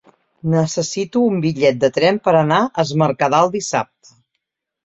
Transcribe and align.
Necessito 0.53 1.21
un 1.33 1.43
bitllet 1.43 1.77
de 1.83 1.89
tren 1.99 2.17
per 2.29 2.33
anar 2.39 2.59
a 2.65 2.73
Es 2.87 2.95
Mercadal 3.03 3.53
dissabte. 3.61 4.19